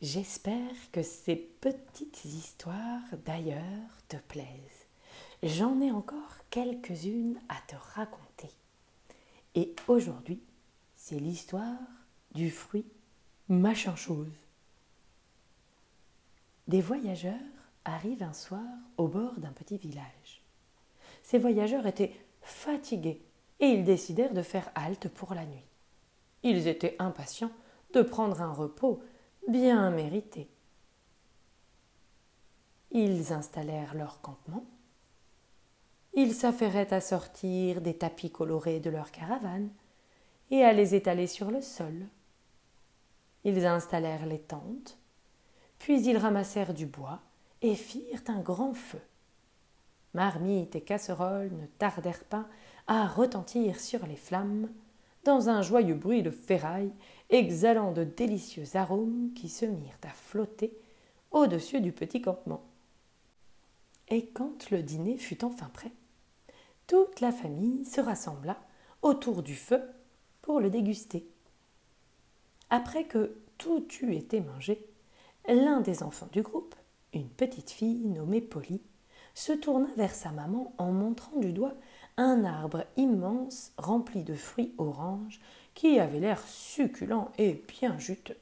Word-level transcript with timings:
J'espère 0.00 0.90
que 0.92 1.02
ces 1.02 1.34
petites 1.34 2.24
histoires 2.24 3.02
d'ailleurs 3.24 3.90
te 4.08 4.16
plaisent. 4.16 4.86
J'en 5.42 5.80
ai 5.80 5.90
encore 5.90 6.36
quelques-unes 6.50 7.40
à 7.48 7.56
te 7.66 7.74
raconter. 7.94 8.50
Et 9.56 9.74
aujourd'hui, 9.88 10.40
c'est 10.94 11.18
l'histoire 11.18 11.78
du 12.32 12.50
fruit 12.50 12.86
machin 13.48 13.96
chose. 13.96 14.46
Des 16.68 16.80
voyageurs 16.80 17.34
arrivent 17.84 18.22
un 18.22 18.34
soir 18.34 18.62
au 18.98 19.08
bord 19.08 19.34
d'un 19.38 19.52
petit 19.52 19.78
village. 19.78 20.42
Ces 21.24 21.38
voyageurs 21.38 21.86
étaient 21.86 22.14
fatigués 22.42 23.20
et 23.58 23.66
ils 23.66 23.84
décidèrent 23.84 24.34
de 24.34 24.42
faire 24.42 24.70
halte 24.76 25.08
pour 25.08 25.34
la 25.34 25.44
nuit. 25.44 25.66
Ils 26.44 26.68
étaient 26.68 26.94
impatients 27.00 27.50
de 27.94 28.02
prendre 28.02 28.42
un 28.42 28.52
repos 28.52 29.02
bien 29.48 29.90
mérité. 29.90 30.48
Ils 32.90 33.32
installèrent 33.32 33.94
leur 33.94 34.20
campement. 34.20 34.64
Ils 36.14 36.34
s'affairaient 36.34 36.92
à 36.92 37.00
sortir 37.00 37.80
des 37.80 37.96
tapis 37.96 38.30
colorés 38.30 38.80
de 38.80 38.90
leur 38.90 39.10
caravane 39.10 39.70
et 40.50 40.64
à 40.64 40.72
les 40.72 40.94
étaler 40.94 41.26
sur 41.26 41.50
le 41.50 41.62
sol. 41.62 42.06
Ils 43.44 43.64
installèrent 43.64 44.26
les 44.26 44.40
tentes, 44.40 44.98
puis 45.78 46.04
ils 46.04 46.18
ramassèrent 46.18 46.74
du 46.74 46.86
bois 46.86 47.20
et 47.62 47.74
firent 47.74 48.22
un 48.28 48.40
grand 48.40 48.74
feu. 48.74 49.00
Marmites 50.12 50.76
et 50.76 50.82
casseroles 50.82 51.52
ne 51.52 51.66
tardèrent 51.78 52.24
pas 52.24 52.46
à 52.86 53.06
retentir 53.06 53.80
sur 53.80 54.06
les 54.06 54.16
flammes 54.16 54.68
dans 55.24 55.48
un 55.48 55.62
joyeux 55.62 55.94
bruit 55.94 56.22
de 56.22 56.30
ferraille, 56.30 56.92
exhalant 57.30 57.92
de 57.92 58.04
délicieux 58.04 58.76
arômes 58.76 59.32
qui 59.34 59.48
se 59.48 59.66
mirent 59.66 59.98
à 60.02 60.10
flotter 60.10 60.76
au-dessus 61.30 61.80
du 61.80 61.92
petit 61.92 62.22
campement. 62.22 62.64
Et 64.08 64.26
quand 64.26 64.70
le 64.70 64.82
dîner 64.82 65.18
fut 65.18 65.44
enfin 65.44 65.70
prêt, 65.72 65.92
toute 66.86 67.20
la 67.20 67.32
famille 67.32 67.84
se 67.84 68.00
rassembla 68.00 68.56
autour 69.02 69.42
du 69.42 69.54
feu 69.54 69.82
pour 70.40 70.60
le 70.60 70.70
déguster. 70.70 71.28
Après 72.70 73.04
que 73.04 73.36
tout 73.58 73.86
eut 74.00 74.14
été 74.14 74.40
mangé, 74.40 74.86
l'un 75.46 75.80
des 75.80 76.02
enfants 76.02 76.28
du 76.32 76.42
groupe, 76.42 76.74
une 77.12 77.28
petite 77.28 77.70
fille 77.70 78.08
nommée 78.08 78.40
Polly, 78.40 78.80
se 79.34 79.52
tourna 79.52 79.88
vers 79.96 80.14
sa 80.14 80.32
maman 80.32 80.74
en 80.78 80.90
montrant 80.90 81.38
du 81.38 81.52
doigt 81.52 81.74
un 82.18 82.44
arbre 82.44 82.84
immense 82.96 83.72
rempli 83.78 84.24
de 84.24 84.34
fruits 84.34 84.74
oranges 84.76 85.40
qui 85.74 86.00
avait 86.00 86.18
l'air 86.18 86.42
succulent 86.46 87.30
et 87.38 87.62
bien 87.68 87.96
juteux. 87.98 88.36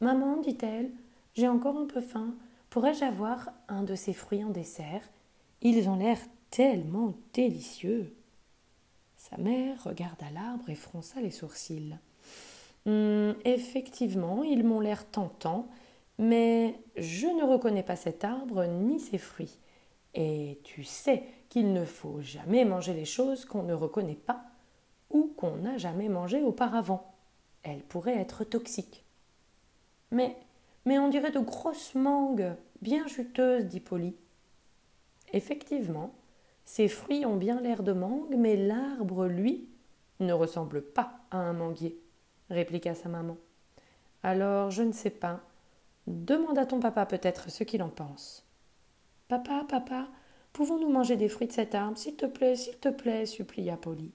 Maman, 0.00 0.38
dit-elle, 0.38 0.90
j'ai 1.34 1.48
encore 1.48 1.78
un 1.78 1.86
peu 1.86 2.00
faim. 2.00 2.34
Pourrais-je 2.70 3.04
avoir 3.04 3.50
un 3.68 3.84
de 3.84 3.94
ces 3.94 4.12
fruits 4.12 4.44
en 4.44 4.50
dessert? 4.50 5.08
Ils 5.62 5.88
ont 5.88 5.96
l'air 5.96 6.18
tellement 6.50 7.14
délicieux. 7.32 8.12
Sa 9.16 9.36
mère 9.38 9.82
regarda 9.84 10.26
l'arbre 10.34 10.68
et 10.68 10.74
fronça 10.74 11.20
les 11.20 11.30
sourcils. 11.30 11.96
Hum, 12.86 13.36
effectivement, 13.44 14.42
ils 14.42 14.64
m'ont 14.64 14.80
l'air 14.80 15.08
tentants, 15.08 15.68
mais 16.18 16.78
je 16.96 17.28
ne 17.28 17.44
reconnais 17.44 17.84
pas 17.84 17.96
cet 17.96 18.24
arbre 18.24 18.66
ni 18.66 18.98
ses 18.98 19.18
fruits. 19.18 19.58
Et 20.14 20.60
tu 20.62 20.84
sais 20.84 21.24
qu'il 21.48 21.72
ne 21.72 21.84
faut 21.84 22.20
jamais 22.20 22.64
manger 22.64 22.94
les 22.94 23.04
choses 23.04 23.44
qu'on 23.44 23.62
ne 23.62 23.74
reconnaît 23.74 24.14
pas 24.14 24.44
ou 25.10 25.32
qu'on 25.36 25.56
n'a 25.56 25.76
jamais 25.76 26.08
mangées 26.08 26.42
auparavant. 26.42 27.14
Elles 27.62 27.82
pourraient 27.82 28.18
être 28.18 28.44
toxiques. 28.44 29.04
Mais, 30.10 30.36
mais 30.84 30.98
on 30.98 31.08
dirait 31.08 31.30
de 31.30 31.40
grosses 31.40 31.94
mangues, 31.94 32.54
bien 32.82 33.06
juteuses, 33.06 33.66
dit 33.66 33.80
Polly. 33.80 34.14
Effectivement, 35.32 36.14
ces 36.64 36.88
fruits 36.88 37.26
ont 37.26 37.36
bien 37.36 37.60
l'air 37.60 37.82
de 37.82 37.92
mangue, 37.92 38.36
mais 38.36 38.56
l'arbre, 38.56 39.26
lui, 39.26 39.68
ne 40.20 40.32
ressemble 40.32 40.82
pas 40.82 41.18
à 41.30 41.38
un 41.38 41.52
manguier, 41.52 42.00
répliqua 42.50 42.94
sa 42.94 43.08
maman. 43.08 43.36
Alors, 44.22 44.70
je 44.70 44.82
ne 44.82 44.92
sais 44.92 45.10
pas. 45.10 45.40
Demande 46.06 46.58
à 46.58 46.66
ton 46.66 46.80
papa 46.80 47.06
peut-être 47.06 47.50
ce 47.50 47.64
qu'il 47.64 47.82
en 47.82 47.88
pense. 47.88 48.46
Papa, 49.28 49.64
papa, 49.68 50.08
Pouvons-nous 50.54 50.88
manger 50.88 51.16
des 51.16 51.28
fruits 51.28 51.48
de 51.48 51.52
cet 51.52 51.74
arbre, 51.74 51.98
s'il 51.98 52.14
te 52.14 52.26
plaît, 52.26 52.54
s'il 52.54 52.76
te 52.76 52.88
plaît 52.88 53.26
supplia 53.26 53.76
Polly. 53.76 54.12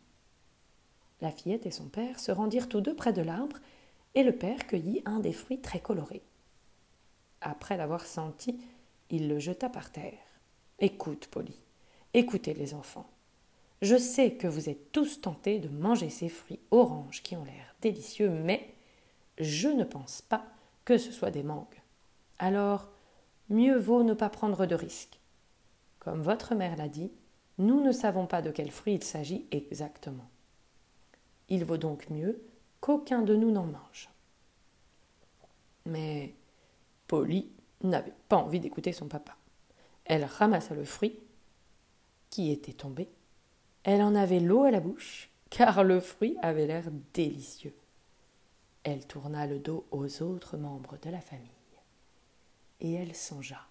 La 1.19 1.31
fillette 1.31 1.65
et 1.65 1.71
son 1.71 1.89
père 1.89 2.17
se 2.17 2.31
rendirent 2.31 2.69
tous 2.69 2.79
deux 2.79 2.95
près 2.95 3.11
de 3.11 3.21
l'arbre, 3.21 3.57
et 4.15 4.23
le 4.23 4.31
père 4.31 4.65
cueillit 4.65 5.01
un 5.03 5.19
des 5.19 5.33
fruits 5.33 5.59
très 5.59 5.81
colorés. 5.81 6.23
Après 7.41 7.75
l'avoir 7.75 8.05
senti, 8.05 8.57
il 9.09 9.27
le 9.27 9.37
jeta 9.37 9.67
par 9.67 9.91
terre. 9.91 10.17
Écoute, 10.79 11.27
Polly, 11.27 11.59
écoutez 12.13 12.53
les 12.53 12.73
enfants. 12.73 13.09
Je 13.81 13.97
sais 13.97 14.31
que 14.31 14.47
vous 14.47 14.69
êtes 14.69 14.93
tous 14.93 15.19
tentés 15.19 15.59
de 15.59 15.67
manger 15.67 16.09
ces 16.09 16.29
fruits 16.29 16.61
oranges 16.71 17.21
qui 17.21 17.35
ont 17.35 17.43
l'air 17.43 17.75
délicieux, 17.81 18.29
mais 18.29 18.73
je 19.39 19.67
ne 19.67 19.83
pense 19.83 20.21
pas 20.21 20.45
que 20.85 20.97
ce 20.97 21.11
soit 21.11 21.31
des 21.31 21.43
mangues. 21.43 21.65
Alors, 22.37 22.87
mieux 23.49 23.77
vaut 23.77 24.03
ne 24.03 24.13
pas 24.13 24.29
prendre 24.29 24.65
de 24.65 24.75
risques. 24.75 25.19
Comme 25.99 26.21
votre 26.21 26.55
mère 26.55 26.77
l'a 26.77 26.87
dit, 26.87 27.11
nous 27.57 27.81
ne 27.81 27.91
savons 27.91 28.25
pas 28.25 28.41
de 28.41 28.51
quel 28.51 28.71
fruit 28.71 28.95
il 28.95 29.03
s'agit 29.03 29.45
exactement. 29.51 30.29
Il 31.49 31.65
vaut 31.65 31.77
donc 31.77 32.09
mieux 32.09 32.41
qu'aucun 32.79 33.21
de 33.21 33.35
nous 33.35 33.51
n'en 33.51 33.65
mange. 33.65 34.09
Mais 35.85 36.33
Polly 37.07 37.51
n'avait 37.83 38.13
pas 38.29 38.37
envie 38.37 38.59
d'écouter 38.59 38.93
son 38.93 39.07
papa. 39.07 39.35
Elle 40.05 40.23
ramassa 40.23 40.75
le 40.75 40.85
fruit 40.85 41.19
qui 42.29 42.51
était 42.51 42.73
tombé. 42.73 43.09
Elle 43.83 44.01
en 44.01 44.15
avait 44.15 44.39
l'eau 44.39 44.63
à 44.63 44.71
la 44.71 44.79
bouche, 44.79 45.29
car 45.49 45.83
le 45.83 45.99
fruit 45.99 46.37
avait 46.41 46.67
l'air 46.67 46.85
délicieux. 47.13 47.75
Elle 48.83 49.05
tourna 49.05 49.47
le 49.47 49.59
dos 49.59 49.85
aux 49.91 50.21
autres 50.21 50.57
membres 50.57 50.97
de 51.01 51.09
la 51.09 51.21
famille. 51.21 51.58
Et 52.81 52.93
elle 52.93 53.15
songea. 53.15 53.65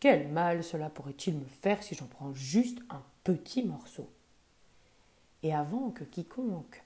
Quel 0.00 0.28
mal 0.28 0.62
cela 0.62 0.90
pourrait-il 0.90 1.36
me 1.36 1.46
faire 1.46 1.82
si 1.82 1.94
j'en 1.94 2.06
prends 2.06 2.32
juste 2.32 2.78
un 2.90 3.02
petit 3.24 3.64
morceau? 3.64 4.08
Et 5.42 5.54
avant 5.54 5.90
que 5.90 6.04
quiconque 6.04 6.82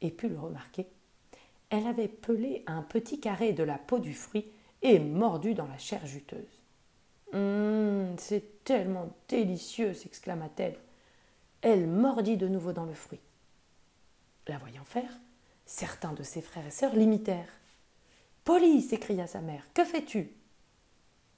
ait 0.00 0.10
pu 0.10 0.28
le 0.28 0.38
remarquer, 0.38 0.86
elle 1.70 1.86
avait 1.86 2.08
pelé 2.08 2.62
un 2.66 2.82
petit 2.82 3.20
carré 3.20 3.52
de 3.52 3.62
la 3.62 3.78
peau 3.78 3.98
du 3.98 4.14
fruit 4.14 4.46
et 4.82 4.98
mordu 4.98 5.54
dans 5.54 5.66
la 5.66 5.78
chair 5.78 6.06
juteuse. 6.06 6.60
Hum, 7.32 8.14
c'est 8.18 8.64
tellement 8.64 9.10
délicieux 9.28 9.92
s'exclama-t-elle. 9.92 10.78
Elle 11.62 11.88
mordit 11.88 12.36
de 12.36 12.46
nouveau 12.46 12.72
dans 12.72 12.84
le 12.84 12.94
fruit. 12.94 13.20
La 14.46 14.58
voyant 14.58 14.84
faire, 14.84 15.10
certains 15.64 16.12
de 16.12 16.22
ses 16.22 16.42
frères 16.42 16.66
et 16.66 16.70
sœurs 16.70 16.94
l'imitèrent. 16.94 17.48
Polly 18.44 18.82
s'écria 18.82 19.26
sa 19.26 19.40
mère, 19.40 19.64
que 19.72 19.84
fais-tu? 19.84 20.30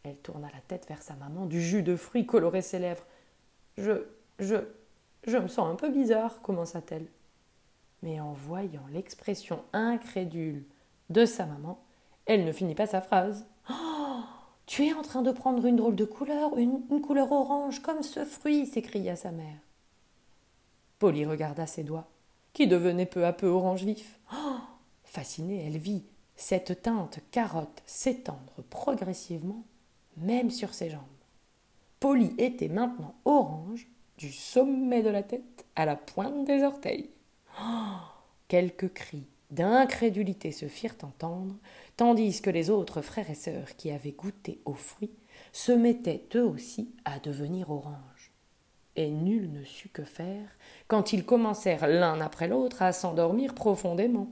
Elle 0.03 0.17
tourna 0.17 0.49
la 0.53 0.61
tête 0.61 0.87
vers 0.89 1.03
sa 1.03 1.15
maman, 1.15 1.47
du 1.47 1.62
jus 1.62 1.83
de 1.83 1.97
fruits 1.97 2.27
colorait 2.27 2.62
ses 2.62 2.81
lèvres. 2.81 3.06
Je. 3.78 4.06
je. 4.41 4.56
je 5.25 5.39
me 5.39 5.49
sens 5.49 5.71
un 5.71 5.77
peu 5.77 5.89
bizarre, 5.89 6.43
commença-t-elle. 6.43 7.06
Mais 8.03 8.21
en 8.21 8.33
voyant 8.33 8.84
l'expression 8.93 9.62
incrédule 9.72 10.65
de 11.11 11.25
sa 11.27 11.47
maman, 11.47 11.81
elle 12.27 12.44
ne 12.44 12.53
finit 12.53 12.75
pas 12.75 12.87
sa 12.87 13.00
phrase. 13.00 13.47
Oh 13.71 14.23
Tu 14.67 14.87
es 14.87 14.93
en 14.93 15.03
train 15.03 15.23
de 15.23 15.31
prendre 15.31 15.65
une 15.65 15.77
drôle 15.77 15.97
de 15.97 16.05
couleur, 16.05 16.56
une, 16.59 16.83
couleur 17.00 17.31
orange 17.31 17.83
comme 17.83 18.03
ce 18.03 18.25
fruit 18.25 18.67
s'écria 18.67 19.15
sa 19.15 19.31
mère. 19.31 19.59
Polly 20.99 21.25
regarda 21.25 21.67
ses 21.67 21.84
doigts, 21.84 22.09
qui 22.53 22.67
devenaient 22.67 23.06
peu 23.06 23.25
à 23.27 23.33
peu 23.33 23.47
orange 23.47 23.84
vif. 23.84 24.19
Oh 24.33 24.59
Fascinée, 25.05 25.65
elle 25.67 25.78
vit 25.78 26.05
cette 26.36 26.82
teinte 26.82 27.20
carotte 27.31 27.82
s'étendre 27.87 28.62
progressivement 28.70 29.64
même 30.16 30.50
sur 30.50 30.75
ses 30.75 30.90
jambes. 30.90 31.02
Polly 32.00 32.34
était 32.38 32.69
maintenant 32.69 33.14
orange, 33.25 33.87
du 34.19 34.32
sommet 34.32 35.02
de 35.02 35.11
la 35.11 35.22
tête 35.22 35.66
à 35.76 35.84
la 35.84 35.96
pointe 35.96 36.46
des 36.46 36.62
orteils. 36.62 37.11
Oh 37.61 37.96
Quelques 38.49 38.93
cris 38.93 39.26
d'incrédulité 39.50 40.52
se 40.52 40.66
firent 40.66 40.96
entendre, 41.02 41.55
tandis 41.96 42.40
que 42.40 42.50
les 42.50 42.70
autres 42.70 43.02
frères 43.02 43.31
et 43.31 43.34
sœurs 43.34 43.76
qui 43.76 43.90
avaient 43.90 44.12
goûté 44.12 44.61
aux 44.64 44.75
fruits 44.75 45.14
se 45.52 45.72
mettaient 45.72 46.25
eux 46.34 46.44
aussi 46.44 46.94
à 47.05 47.19
devenir 47.19 47.70
orange. 47.70 48.32
Et 48.96 49.11
nul 49.11 49.52
ne 49.52 49.64
sut 49.64 49.90
que 49.90 50.05
faire 50.05 50.49
quand 50.88 51.12
ils 51.12 51.26
commencèrent 51.26 51.87
l'un 51.87 52.20
après 52.20 52.49
l'autre 52.49 52.82
à 52.82 52.93
s'endormir 52.93 53.55
profondément. 53.55 54.28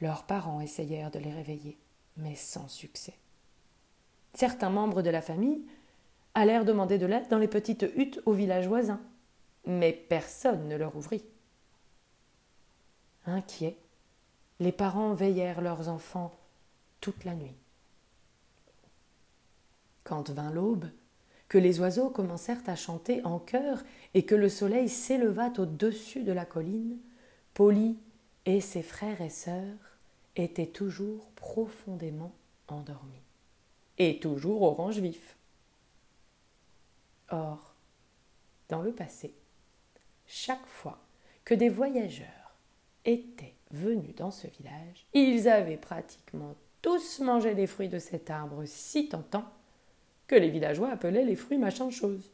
Leurs 0.00 0.24
parents 0.24 0.60
essayèrent 0.60 1.10
de 1.10 1.18
les 1.18 1.32
réveiller, 1.32 1.78
mais 2.16 2.34
sans 2.34 2.68
succès 2.68 3.14
certains 4.38 4.70
membres 4.70 5.02
de 5.02 5.10
la 5.10 5.20
famille 5.20 5.64
allèrent 6.34 6.64
demander 6.64 6.96
de 6.96 7.06
l'aide 7.06 7.28
dans 7.28 7.38
les 7.38 7.48
petites 7.48 7.86
huttes 7.96 8.20
au 8.24 8.32
village 8.32 8.68
voisin, 8.68 9.00
mais 9.66 9.92
personne 9.92 10.68
ne 10.68 10.76
leur 10.76 10.94
ouvrit. 10.94 11.24
Inquiets, 13.26 13.76
les 14.60 14.70
parents 14.70 15.12
veillèrent 15.12 15.60
leurs 15.60 15.88
enfants 15.88 16.32
toute 17.00 17.24
la 17.24 17.34
nuit. 17.34 17.56
Quand 20.04 20.30
vint 20.30 20.52
l'aube, 20.52 20.88
que 21.48 21.58
les 21.58 21.80
oiseaux 21.80 22.10
commencèrent 22.10 22.62
à 22.66 22.76
chanter 22.76 23.24
en 23.24 23.38
chœur 23.38 23.82
et 24.14 24.24
que 24.24 24.34
le 24.34 24.48
soleil 24.48 24.88
s'éleva 24.88 25.50
au-dessus 25.58 26.22
de 26.22 26.32
la 26.32 26.44
colline, 26.44 26.98
Polly 27.54 27.98
et 28.48 28.62
ses 28.62 28.82
frères 28.82 29.20
et 29.20 29.28
sœurs 29.28 29.76
étaient 30.34 30.68
toujours 30.68 31.28
profondément 31.32 32.32
endormis 32.66 33.20
et 33.98 34.18
toujours 34.20 34.62
orange 34.62 35.00
vif. 35.00 35.36
Or, 37.28 37.74
dans 38.70 38.80
le 38.80 38.92
passé, 38.92 39.34
chaque 40.26 40.64
fois 40.64 40.98
que 41.44 41.52
des 41.52 41.68
voyageurs 41.68 42.56
étaient 43.04 43.54
venus 43.70 44.14
dans 44.14 44.30
ce 44.30 44.46
village, 44.46 45.06
ils 45.12 45.46
avaient 45.46 45.76
pratiquement 45.76 46.54
tous 46.80 47.20
mangé 47.20 47.52
les 47.52 47.66
fruits 47.66 47.90
de 47.90 47.98
cet 47.98 48.30
arbre 48.30 48.64
si 48.64 49.10
tentant 49.10 49.44
que 50.26 50.36
les 50.36 50.48
villageois 50.48 50.88
appelaient 50.88 51.26
les 51.26 51.36
fruits 51.36 51.58
machin 51.58 51.90
chose. 51.90 52.32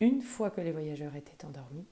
Une 0.00 0.22
fois 0.22 0.50
que 0.50 0.62
les 0.62 0.72
voyageurs 0.72 1.16
étaient 1.16 1.44
endormis, 1.44 1.84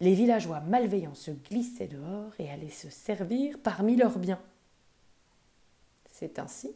les 0.00 0.14
villageois 0.14 0.60
malveillants 0.60 1.14
se 1.14 1.30
glissaient 1.30 1.88
dehors 1.88 2.32
et 2.38 2.50
allaient 2.50 2.68
se 2.68 2.90
servir 2.90 3.58
parmi 3.62 3.96
leurs 3.96 4.18
biens. 4.18 4.40
C'est 6.10 6.38
ainsi 6.38 6.74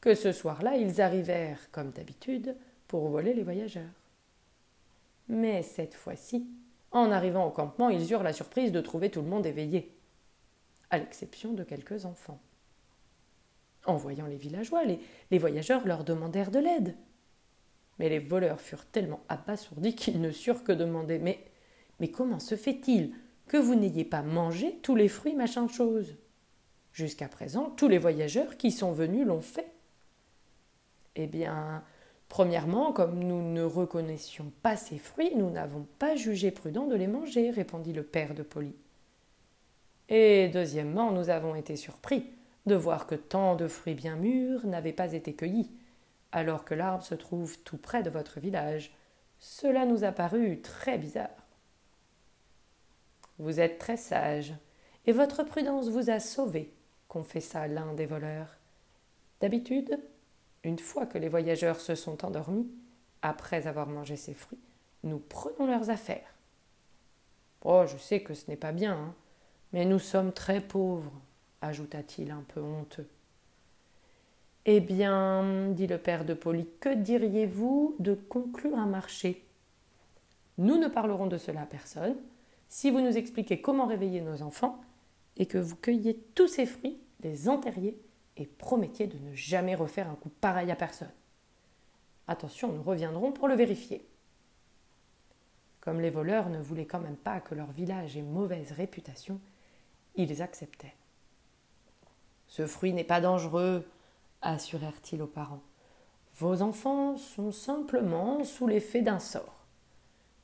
que 0.00 0.14
ce 0.14 0.32
soir-là, 0.32 0.76
ils 0.76 1.00
arrivèrent, 1.00 1.70
comme 1.72 1.90
d'habitude, 1.90 2.56
pour 2.86 3.08
voler 3.08 3.34
les 3.34 3.42
voyageurs. 3.42 3.84
Mais 5.28 5.62
cette 5.62 5.94
fois-ci, 5.94 6.46
en 6.90 7.10
arrivant 7.10 7.46
au 7.46 7.50
campement, 7.50 7.90
ils 7.90 8.10
eurent 8.12 8.22
la 8.22 8.32
surprise 8.32 8.72
de 8.72 8.80
trouver 8.80 9.10
tout 9.10 9.20
le 9.20 9.28
monde 9.28 9.46
éveillé, 9.46 9.94
à 10.90 10.98
l'exception 10.98 11.52
de 11.52 11.64
quelques 11.64 12.06
enfants. 12.06 12.40
En 13.84 13.96
voyant 13.96 14.26
les 14.26 14.36
villageois, 14.36 14.84
les, 14.84 15.38
voyageurs 15.38 15.86
leur 15.86 16.04
demandèrent 16.04 16.50
de 16.50 16.58
l'aide. 16.58 16.96
Mais 17.98 18.08
les 18.08 18.18
voleurs 18.18 18.60
furent 18.60 18.86
tellement 18.86 19.20
abasourdis 19.28 19.94
qu'ils 19.94 20.20
ne 20.20 20.30
surent 20.30 20.64
que 20.64 20.72
demander 20.72 21.18
Mais, 21.18 21.44
mais 22.00 22.10
comment 22.10 22.40
se 22.40 22.54
fait-il 22.54 23.12
que 23.46 23.56
vous 23.56 23.74
n'ayez 23.74 24.04
pas 24.04 24.22
mangé 24.22 24.78
tous 24.82 24.94
les 24.94 25.08
fruits 25.08 25.34
machin 25.34 25.68
chose? 25.68 26.16
Jusqu'à 26.92 27.28
présent, 27.28 27.70
tous 27.76 27.88
les 27.88 27.98
voyageurs 27.98 28.56
qui 28.56 28.70
sont 28.70 28.92
venus 28.92 29.26
l'ont 29.26 29.40
fait. 29.40 29.72
Eh 31.16 31.26
bien, 31.26 31.82
premièrement, 32.28 32.92
comme 32.92 33.18
nous 33.18 33.42
ne 33.42 33.62
reconnaissions 33.62 34.52
pas 34.62 34.76
ces 34.76 34.98
fruits, 34.98 35.34
nous 35.36 35.50
n'avons 35.50 35.86
pas 35.98 36.16
jugé 36.16 36.50
prudent 36.50 36.86
de 36.86 36.94
les 36.94 37.06
manger, 37.06 37.50
répondit 37.50 37.92
le 37.92 38.02
père 38.02 38.34
de 38.34 38.42
Polly. 38.42 38.74
Et 40.08 40.48
deuxièmement, 40.48 41.12
nous 41.12 41.30
avons 41.30 41.54
été 41.54 41.76
surpris 41.76 42.30
de 42.66 42.74
voir 42.74 43.06
que 43.06 43.14
tant 43.14 43.56
de 43.56 43.68
fruits 43.68 43.94
bien 43.94 44.16
mûrs 44.16 44.66
n'avaient 44.66 44.92
pas 44.92 45.12
été 45.12 45.34
cueillis, 45.34 45.70
alors 46.32 46.64
que 46.64 46.74
l'arbre 46.74 47.04
se 47.04 47.14
trouve 47.14 47.58
tout 47.60 47.78
près 47.78 48.02
de 48.02 48.10
votre 48.10 48.40
village. 48.40 48.94
Cela 49.38 49.86
nous 49.86 50.04
a 50.04 50.12
paru 50.12 50.60
très 50.62 50.98
bizarre. 50.98 51.47
Vous 53.38 53.60
êtes 53.60 53.78
très 53.78 53.96
sage, 53.96 54.54
et 55.06 55.12
votre 55.12 55.42
prudence 55.44 55.88
vous 55.88 56.10
a 56.10 56.20
sauvé, 56.20 56.72
confessa 57.08 57.66
l'un 57.68 57.94
des 57.94 58.06
voleurs. 58.06 58.56
D'habitude, 59.40 59.98
une 60.64 60.78
fois 60.78 61.06
que 61.06 61.18
les 61.18 61.28
voyageurs 61.28 61.80
se 61.80 61.94
sont 61.94 62.24
endormis, 62.24 62.68
après 63.22 63.66
avoir 63.66 63.88
mangé 63.88 64.16
ces 64.16 64.34
fruits, 64.34 64.58
nous 65.04 65.18
prenons 65.18 65.66
leurs 65.66 65.90
affaires. 65.90 66.34
Oh, 67.64 67.84
je 67.86 67.96
sais 67.96 68.20
que 68.20 68.34
ce 68.34 68.48
n'est 68.48 68.56
pas 68.56 68.72
bien, 68.72 68.94
hein, 68.94 69.14
mais 69.72 69.84
nous 69.84 69.98
sommes 69.98 70.32
très 70.32 70.60
pauvres, 70.60 71.12
ajouta-t-il 71.60 72.30
un 72.30 72.44
peu 72.48 72.60
honteux. 72.60 73.08
Eh 74.64 74.80
bien, 74.80 75.70
dit 75.70 75.86
le 75.86 75.98
père 75.98 76.24
de 76.24 76.34
Polly, 76.34 76.68
que 76.80 76.94
diriez-vous 76.94 77.96
de 77.98 78.14
conclure 78.14 78.76
un 78.76 78.86
marché? 78.86 79.44
Nous 80.58 80.76
ne 80.76 80.88
parlerons 80.88 81.28
de 81.28 81.38
cela 81.38 81.62
à 81.62 81.66
personne, 81.66 82.16
si 82.68 82.90
vous 82.90 83.00
nous 83.00 83.16
expliquez 83.16 83.60
comment 83.60 83.86
réveiller 83.86 84.20
nos 84.20 84.42
enfants 84.42 84.80
et 85.36 85.46
que 85.46 85.58
vous 85.58 85.76
cueilliez 85.76 86.18
tous 86.34 86.48
ces 86.48 86.66
fruits, 86.66 87.00
les 87.22 87.48
enterriez 87.48 88.00
et 88.36 88.46
promettiez 88.46 89.06
de 89.06 89.18
ne 89.18 89.34
jamais 89.34 89.74
refaire 89.74 90.10
un 90.10 90.14
coup 90.14 90.28
pareil 90.28 90.70
à 90.70 90.76
personne. 90.76 91.10
Attention, 92.26 92.72
nous 92.72 92.82
reviendrons 92.82 93.32
pour 93.32 93.48
le 93.48 93.54
vérifier. 93.54 94.06
Comme 95.80 96.00
les 96.00 96.10
voleurs 96.10 96.50
ne 96.50 96.60
voulaient 96.60 96.86
quand 96.86 97.00
même 97.00 97.16
pas 97.16 97.40
que 97.40 97.54
leur 97.54 97.70
village 97.70 98.16
ait 98.16 98.22
mauvaise 98.22 98.72
réputation, 98.72 99.40
ils 100.16 100.42
acceptaient. 100.42 100.94
Ce 102.46 102.66
fruit 102.66 102.92
n'est 102.92 103.04
pas 103.04 103.20
dangereux, 103.20 103.86
assurèrent-ils 104.42 105.22
aux 105.22 105.26
parents. 105.26 105.62
Vos 106.36 106.62
enfants 106.62 107.16
sont 107.16 107.50
simplement 107.50 108.44
sous 108.44 108.66
l'effet 108.66 109.02
d'un 109.02 109.18
sort. 109.18 109.64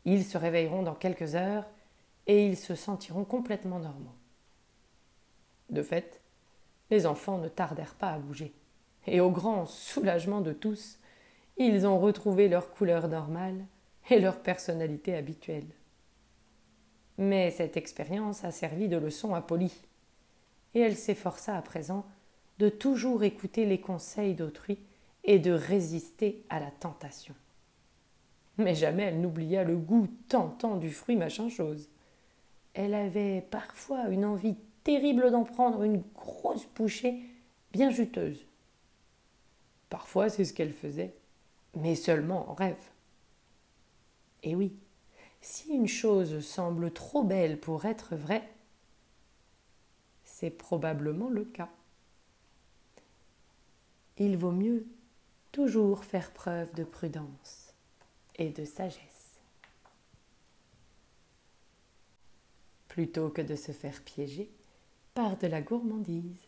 Ils 0.05 0.25
se 0.25 0.39
réveilleront 0.39 0.83
dans 0.83 0.95
quelques 0.95 1.35
heures 1.35 1.67
et 2.27 2.47
ils 2.47 2.57
se 2.57 2.75
sentiront 2.75 3.25
complètement 3.25 3.79
normaux. 3.79 4.15
De 5.71 5.83
fait, 5.83 6.21
les 6.91 7.07
enfants 7.07 7.39
ne 7.39 7.49
tardèrent 7.49 7.95
pas 7.95 8.11
à 8.11 8.19
bouger, 8.19 8.53
et 9.07 9.21
au 9.21 9.31
grand 9.31 9.67
soulagement 9.67 10.41
de 10.41 10.53
tous, 10.53 10.99
ils 11.57 11.87
ont 11.87 11.99
retrouvé 11.99 12.49
leur 12.49 12.73
couleur 12.73 13.09
normale 13.09 13.65
et 14.11 14.21
leur 14.21 14.41
personnalité 14.41 15.15
habituelle. 15.15 15.67
Mais 17.17 17.51
cette 17.51 17.77
expérience 17.77 18.45
a 18.45 18.51
servi 18.51 18.89
de 18.89 18.97
leçon 18.97 19.35
à 19.35 19.41
Polly, 19.41 19.73
et 20.75 20.81
elle 20.81 20.97
s'efforça 20.97 21.57
à 21.57 21.63
présent 21.63 22.05
de 22.59 22.69
toujours 22.69 23.25
écouter 23.25 23.67
les 23.67 23.81
conseils 23.81 24.35
d'autrui 24.35 24.79
et 25.25 25.39
de 25.39 25.53
résister 25.53 26.45
à 26.51 26.61
la 26.61 26.71
tentation. 26.71 27.35
Mais 28.59 28.75
jamais 28.75 29.05
elle 29.05 29.21
n'oublia 29.21 29.65
le 29.65 29.77
goût 29.77 30.09
tentant 30.29 30.77
du 30.77 30.91
fruit 30.91 31.17
machin 31.17 31.49
chose. 31.49 31.89
Elle 32.75 32.95
avait 32.95 33.41
parfois 33.41 34.09
une 34.09 34.25
envie 34.25 34.57
terrible 34.83 35.31
d'en 35.31 35.45
prendre 35.45 35.83
une 35.83 36.03
grosse 36.15 36.67
bouchée 36.75 37.23
bien 37.73 37.91
juteuse. 37.91 38.47
Parfois 39.89 40.29
c'est 40.29 40.45
ce 40.45 40.53
qu'elle 40.53 40.73
faisait, 40.73 41.15
mais 41.77 41.95
seulement 41.95 42.51
en 42.51 42.55
rêve. 42.55 42.91
Et 44.43 44.55
oui, 44.55 44.77
si 45.41 45.71
une 45.71 45.89
chose 45.89 46.45
semble 46.45 46.93
trop 46.93 47.23
belle 47.23 47.59
pour 47.59 47.85
être 47.85 48.17
vraie, 48.17 48.49
c'est 50.25 50.51
probablement 50.51 51.29
le 51.31 51.45
cas. 51.45 51.71
Il 54.19 54.37
vaut 54.37 54.53
mieux 54.53 54.87
toujours 55.53 56.05
faire 56.05 56.33
preuve 56.33 56.73
de 56.75 56.85
prudence 56.85 57.73
et 58.37 58.51
de 58.51 58.65
sagesse. 58.65 59.14
Plutôt 62.95 63.29
que 63.29 63.43
de 63.43 63.57
se 63.57 63.73
faire 63.73 64.01
piéger 64.03 64.53
par 65.15 65.37
de 65.37 65.49
la 65.49 65.61
gourmandise. 65.61 66.47